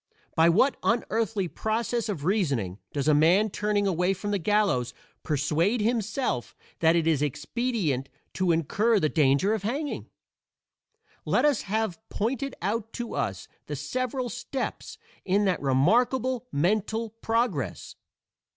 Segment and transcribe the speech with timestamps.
[0.33, 5.79] By what unearthly process of reasoning does a man turning away from the gallows persuade
[5.79, 10.09] himself that it is expedient to incur the danger of hanging?
[11.23, 17.95] Let us have pointed out to us the several steps in that remarkable mental progress.